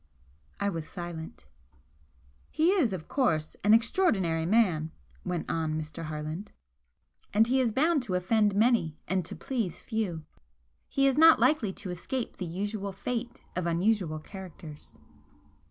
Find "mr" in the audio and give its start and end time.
5.79-6.05